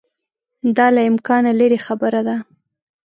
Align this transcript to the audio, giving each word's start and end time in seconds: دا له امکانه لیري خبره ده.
دا 0.75 0.87
له 0.95 1.01
امکانه 1.09 1.51
لیري 1.59 1.79
خبره 1.85 2.21
ده. 2.27 2.37